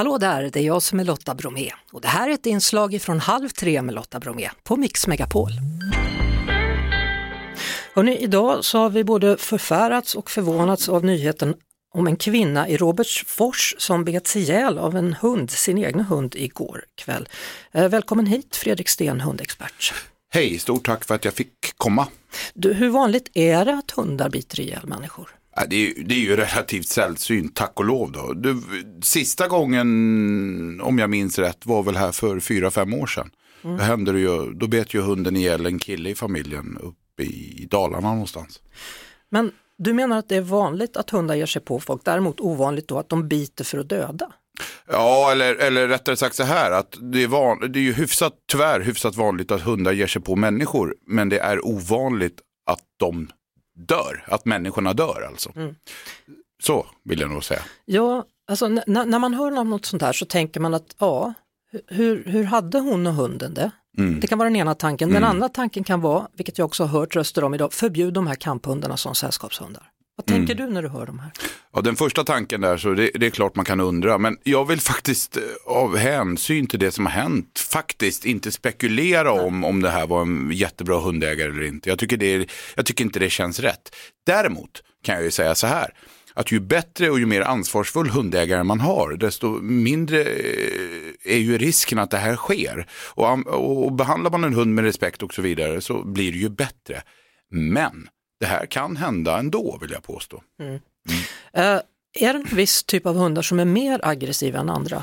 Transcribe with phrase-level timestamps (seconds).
[0.00, 3.02] Hallå där, det är jag som är Lotta Bromé och det här är ett inslag
[3.02, 5.50] från Halv tre med Lotta Bromé på Mix Megapol.
[7.94, 11.54] Hörrni, idag så har vi både förfärats och förvånats av nyheten
[11.94, 16.84] om en kvinna i Robertsfors som bets ihjäl av en hund, sin egen hund, igår
[16.94, 17.28] kväll.
[17.72, 19.94] Eh, välkommen hit Fredrik Sten, hundexpert.
[20.32, 22.06] Hej, stort tack för att jag fick komma.
[22.54, 25.39] Du, hur vanligt är det att hundar biter ihjäl människor?
[25.68, 28.12] Det är, det är ju relativt sällsynt, tack och lov.
[28.12, 28.32] Då.
[28.32, 28.62] Du,
[29.02, 33.30] sista gången, om jag minns rätt, var väl här för fyra, fem år sedan.
[33.64, 33.76] Mm.
[33.76, 37.66] Då, hände det ju, då bet ju hunden ihjäl en kille i familjen uppe i
[37.70, 38.60] Dalarna någonstans.
[39.28, 42.88] Men du menar att det är vanligt att hundar ger sig på folk, däremot ovanligt
[42.88, 44.32] då att de biter för att döda?
[44.90, 48.32] Ja, eller, eller rättare sagt så här att det är, van, det är ju hyfsat,
[48.52, 53.28] tyvärr hyfsat vanligt att hundar ger sig på människor, men det är ovanligt att de
[53.86, 55.52] dör, att människorna dör alltså.
[55.56, 55.74] Mm.
[56.62, 57.62] Så vill jag nog säga.
[57.84, 61.34] Ja, alltså när man hör om något sånt här så tänker man att ja,
[61.86, 63.70] hur, hur hade hon och hunden det?
[63.98, 64.20] Mm.
[64.20, 65.08] Det kan vara den ena tanken.
[65.08, 65.30] Den mm.
[65.30, 68.34] andra tanken kan vara, vilket jag också har hört röster om idag, förbjud de här
[68.34, 69.89] kamphundarna som sällskapshundar.
[70.20, 70.66] Vad tänker mm.
[70.66, 71.30] du när du hör de här?
[71.72, 74.18] Ja, den första tanken där, så det, det, är klart man kan undra.
[74.18, 79.32] Men jag vill faktiskt eh, av hänsyn till det som har hänt faktiskt inte spekulera
[79.32, 81.88] om om det här var en jättebra hundägare eller inte.
[81.88, 83.96] Jag tycker, det, jag tycker inte det känns rätt.
[84.26, 85.94] Däremot kan jag ju säga så här
[86.34, 91.58] att ju bättre och ju mer ansvarsfull hundägare man har, desto mindre eh, är ju
[91.58, 92.86] risken att det här sker.
[93.14, 93.46] Och,
[93.84, 97.02] och behandlar man en hund med respekt och så vidare så blir det ju bättre.
[97.50, 98.08] Men
[98.40, 100.42] det här kan hända ändå vill jag påstå.
[100.60, 100.70] Mm.
[100.70, 101.76] Mm.
[101.76, 105.02] Uh, är det en viss typ av hundar som är mer aggressiva än andra?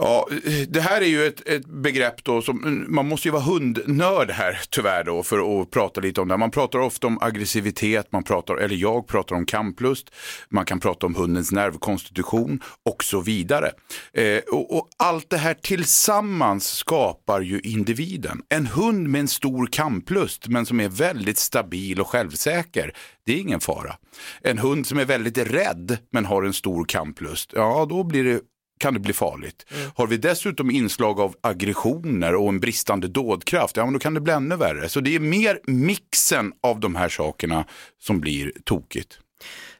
[0.00, 0.28] Ja,
[0.68, 4.60] det här är ju ett, ett, begrepp då som, man måste ju vara hundnörd här
[4.70, 6.36] tyvärr då för att prata lite om det.
[6.36, 10.10] Man pratar ofta om aggressivitet, man pratar, eller jag pratar om kamplust,
[10.48, 13.70] man kan prata om hundens nervkonstitution och så vidare.
[14.12, 18.42] Eh, och, och, allt det här tillsammans skapar ju individen.
[18.48, 22.92] En hund med en stor kamplust men som är väldigt stabil och självsäker,
[23.26, 23.96] det är ingen fara.
[24.42, 28.40] En hund som är väldigt rädd men har en stor kamplust, ja då blir det
[28.78, 29.66] kan det bli farligt.
[29.70, 29.90] Mm.
[29.94, 34.20] Har vi dessutom inslag av aggressioner och en bristande dådkraft, ja men då kan det
[34.20, 34.88] bli ännu värre.
[34.88, 37.64] Så det är mer mixen av de här sakerna
[37.98, 39.18] som blir tokigt.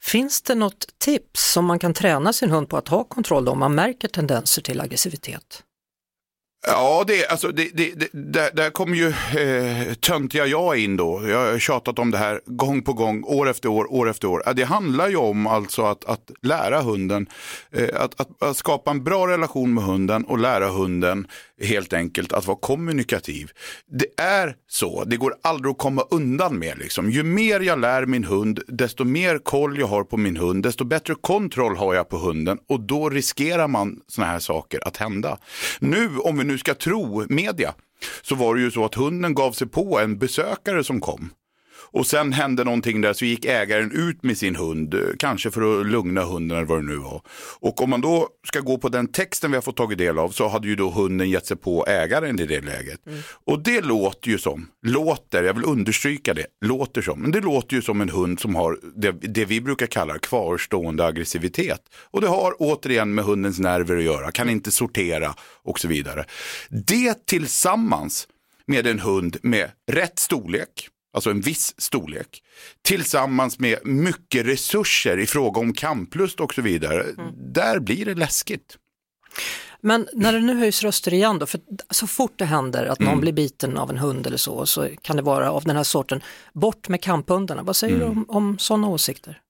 [0.00, 3.58] Finns det något tips som man kan träna sin hund på att ha kontroll om
[3.58, 5.62] man märker tendenser till aggressivitet?
[6.68, 9.08] Ja, det, alltså, det, det, det, där, där kommer ju
[9.40, 11.28] eh, töntiga jag in då.
[11.28, 14.42] Jag har tjatat om det här gång på gång, år efter år, år efter år.
[14.54, 17.26] Det handlar ju om alltså att, att lära hunden,
[17.72, 21.26] eh, att, att, att, skapa en bra relation med hunden och lära hunden
[21.62, 23.50] helt enkelt att vara kommunikativ.
[23.86, 26.78] Det är så, det går aldrig att komma undan med.
[26.78, 27.10] Liksom.
[27.10, 30.84] Ju mer jag lär min hund, desto mer koll jag har på min hund, desto
[30.84, 35.38] bättre kontroll har jag på hunden och då riskerar man sådana här saker att hända.
[35.80, 37.74] Nu, om vi nu ska tro media,
[38.22, 41.30] så var det ju så att hunden gav sig på en besökare som kom.
[41.78, 45.80] Och sen hände någonting där så gick ägaren ut med sin hund, eh, kanske för
[45.80, 47.22] att lugna hunden eller vad det nu var.
[47.60, 50.28] Och om man då ska gå på den texten vi har fått tagit del av
[50.28, 53.06] så hade ju då hunden gett sig på ägaren i det läget.
[53.06, 53.18] Mm.
[53.44, 57.76] Och det låter ju som, låter, jag vill understryka det, låter som, men det låter
[57.76, 61.80] ju som en hund som har det, det vi brukar kalla kvarstående aggressivitet.
[62.10, 65.34] Och det har återigen med hundens nerver att göra, kan inte sortera
[65.64, 66.24] och så vidare.
[66.70, 68.28] Det tillsammans
[68.66, 72.42] med en hund med rätt storlek, alltså en viss storlek,
[72.82, 77.52] tillsammans med mycket resurser i fråga om kamplust och så vidare, mm.
[77.52, 78.76] där blir det läskigt.
[79.80, 81.60] Men när det nu höjs röster igen då, för
[81.90, 83.20] så fort det händer att någon mm.
[83.20, 86.20] blir biten av en hund eller så, så kan det vara av den här sorten,
[86.52, 87.62] bort med kamphundarna.
[87.62, 88.06] Vad säger mm.
[88.06, 89.40] du om, om sådana åsikter?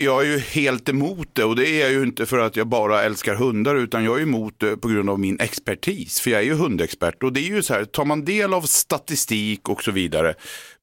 [0.00, 2.66] Jag är ju helt emot det och det är jag ju inte för att jag
[2.66, 6.20] bara älskar hundar utan jag är emot det på grund av min expertis.
[6.20, 8.62] För jag är ju hundexpert och det är ju så här, tar man del av
[8.62, 10.34] statistik och så vidare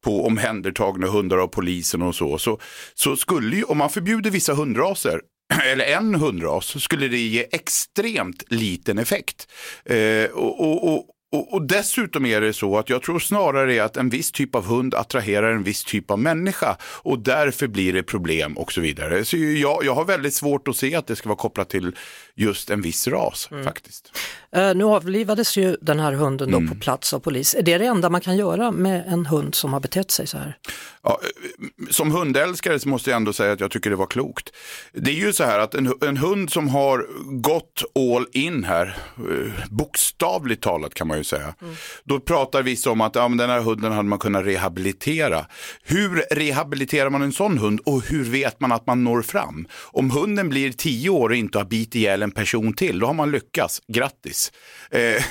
[0.03, 2.59] på omhändertagna hundar av polisen och så, så,
[2.93, 5.21] så skulle ju, om man förbjuder vissa hundraser
[5.65, 9.47] eller en hundras, så skulle det ge extremt liten effekt.
[9.85, 13.97] Eh, och, och, och, och, och, dessutom är det så att jag tror snarare att
[13.97, 18.03] en viss typ av hund attraherar en viss typ av människa och därför blir det
[18.03, 19.25] problem och så vidare.
[19.25, 21.95] Så jag, jag har väldigt svårt att se att det ska vara kopplat till
[22.35, 23.63] just en viss ras mm.
[23.63, 24.11] faktiskt.
[24.57, 26.69] Uh, nu avlivades ju den här hunden då mm.
[26.69, 27.55] på plats av polis.
[27.55, 30.37] Är det det enda man kan göra med en hund som har betett sig så
[30.37, 30.57] här?
[31.03, 34.51] Ja, eh, som hundälskare så måste jag ändå säga att jag tycker det var klokt.
[34.93, 37.07] Det är ju så här att en, en hund som har
[37.41, 41.55] gått all in här, eh, bokstavligt talat kan man ju säga.
[41.61, 41.75] Mm.
[42.03, 45.45] Då pratar vissa om att ja, men den här hunden hade man kunnat rehabilitera.
[45.83, 49.67] Hur rehabiliterar man en sån hund och hur vet man att man når fram?
[49.91, 53.13] Om hunden blir tio år och inte har bitit ihjäl en person till, då har
[53.13, 53.81] man lyckats.
[53.87, 54.51] Grattis.
[54.91, 55.23] Eh,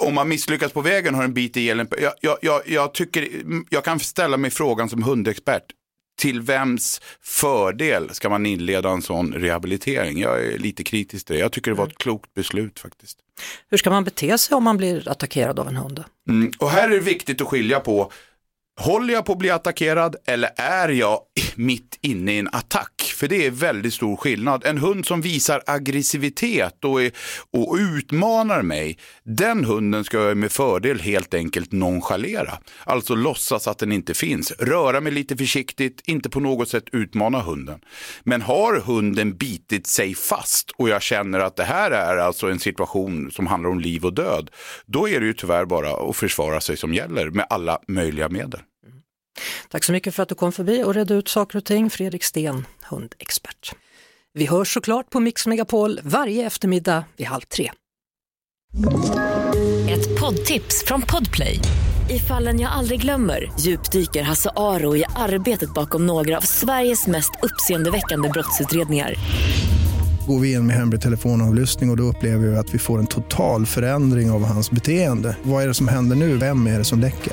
[0.00, 3.28] om man misslyckas på vägen har en bit ihjäl en jag, jag, jag, jag, tycker,
[3.70, 5.64] jag kan ställa mig frågan som hundexpert
[6.20, 10.18] till vems fördel ska man inleda en sån rehabilitering?
[10.18, 11.40] Jag är lite kritisk till det.
[11.40, 13.18] Jag tycker det var ett klokt beslut faktiskt.
[13.70, 16.04] Hur ska man bete sig om man blir attackerad av en hund?
[16.28, 18.12] Mm, och här är det viktigt att skilja på
[18.80, 21.20] Håller jag på att bli attackerad eller är jag
[21.54, 23.14] mitt inne i en attack?
[23.16, 24.66] För det är väldigt stor skillnad.
[24.66, 27.12] En hund som visar aggressivitet och, är,
[27.52, 32.58] och utmanar mig, den hunden ska jag med fördel helt enkelt nonchalera.
[32.84, 34.52] Alltså låtsas att den inte finns.
[34.58, 37.80] Röra mig lite försiktigt, inte på något sätt utmana hunden.
[38.22, 42.58] Men har hunden bitit sig fast och jag känner att det här är alltså en
[42.58, 44.50] situation som handlar om liv och död,
[44.86, 48.60] då är det ju tyvärr bara att försvara sig som gäller med alla möjliga medel.
[49.68, 52.24] Tack så mycket för att du kom förbi och redde ut saker och ting, Fredrik
[52.24, 53.72] Sten, hundexpert.
[54.34, 57.70] Vi hörs såklart på Mix Megapol varje eftermiddag vid halv tre.
[59.90, 61.58] Ett poddtips från Podplay.
[62.10, 67.30] I fallen jag aldrig glömmer djupdyker Hasse Aro i arbetet bakom några av Sveriges mest
[67.42, 69.16] uppseendeväckande brottsutredningar
[70.30, 73.06] går vi in med hemlig telefonavlyssning och, och då upplever vi att vi får en
[73.06, 75.36] total förändring av hans beteende.
[75.42, 76.36] Vad är det som händer nu?
[76.36, 77.32] Vem är det som läcker?